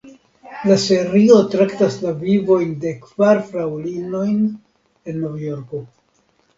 [0.69, 5.89] La serio traktas la vivojn de kvar fraŭlinoj en Novjorko.